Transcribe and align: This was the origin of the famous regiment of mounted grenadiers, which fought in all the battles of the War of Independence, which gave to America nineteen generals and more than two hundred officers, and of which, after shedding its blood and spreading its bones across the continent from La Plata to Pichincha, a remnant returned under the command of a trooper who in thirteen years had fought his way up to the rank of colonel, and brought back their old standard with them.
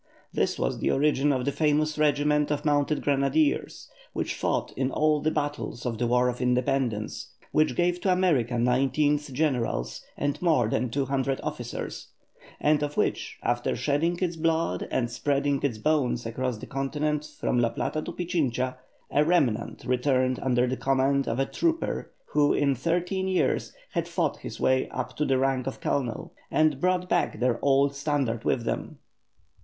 This 0.33 0.57
was 0.57 0.79
the 0.79 0.89
origin 0.89 1.31
of 1.31 1.45
the 1.45 1.51
famous 1.51 1.95
regiment 1.95 2.49
of 2.49 2.65
mounted 2.65 3.03
grenadiers, 3.03 3.87
which 4.13 4.33
fought 4.33 4.71
in 4.75 4.89
all 4.89 5.21
the 5.21 5.29
battles 5.29 5.85
of 5.85 5.99
the 5.99 6.07
War 6.07 6.27
of 6.27 6.41
Independence, 6.41 7.27
which 7.51 7.75
gave 7.75 8.01
to 8.01 8.11
America 8.11 8.57
nineteen 8.57 9.19
generals 9.19 10.01
and 10.17 10.41
more 10.41 10.67
than 10.69 10.89
two 10.89 11.05
hundred 11.05 11.39
officers, 11.43 12.07
and 12.59 12.81
of 12.81 12.97
which, 12.97 13.37
after 13.43 13.75
shedding 13.75 14.17
its 14.23 14.37
blood 14.37 14.87
and 14.89 15.11
spreading 15.11 15.61
its 15.61 15.77
bones 15.77 16.25
across 16.25 16.57
the 16.57 16.65
continent 16.65 17.23
from 17.39 17.59
La 17.59 17.69
Plata 17.69 18.01
to 18.01 18.11
Pichincha, 18.11 18.77
a 19.11 19.23
remnant 19.23 19.85
returned 19.85 20.39
under 20.39 20.65
the 20.65 20.77
command 20.77 21.27
of 21.27 21.37
a 21.37 21.45
trooper 21.45 22.11
who 22.33 22.55
in 22.55 22.73
thirteen 22.73 23.27
years 23.27 23.71
had 23.91 24.07
fought 24.07 24.37
his 24.37 24.59
way 24.59 24.89
up 24.89 25.15
to 25.15 25.25
the 25.25 25.37
rank 25.37 25.67
of 25.67 25.79
colonel, 25.79 26.33
and 26.49 26.81
brought 26.81 27.07
back 27.07 27.39
their 27.39 27.63
old 27.63 27.93
standard 27.93 28.43
with 28.43 28.63
them. 28.63 28.97